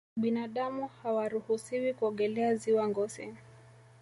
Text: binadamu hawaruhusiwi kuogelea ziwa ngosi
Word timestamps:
binadamu 0.17 0.89
hawaruhusiwi 1.03 1.93
kuogelea 1.93 2.55
ziwa 2.55 2.87
ngosi 2.87 3.33